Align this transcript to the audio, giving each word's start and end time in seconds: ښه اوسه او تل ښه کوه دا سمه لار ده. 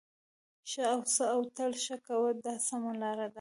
ښه 0.69 0.83
اوسه 0.95 1.23
او 1.33 1.41
تل 1.55 1.71
ښه 1.83 1.95
کوه 2.07 2.29
دا 2.45 2.53
سمه 2.67 2.91
لار 3.01 3.17
ده. 3.27 3.29